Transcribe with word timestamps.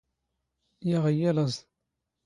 ⵢⴰⵖ 0.87 1.03
ⵉⵢⵉ 1.11 1.27
ⵍⴰⵥ. 1.35 1.53